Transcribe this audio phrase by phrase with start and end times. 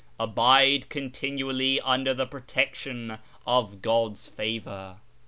[0.19, 4.97] Abide continually under the protection of God's favour!